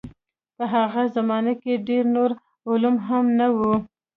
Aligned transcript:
په 0.55 0.63
هغه 0.73 1.03
زمانه 1.15 1.53
کې 1.61 1.83
ډېر 1.87 2.03
نور 2.15 2.31
علوم 2.69 2.95
هم 3.07 3.25
نه 3.39 3.47
وو. 3.55 3.73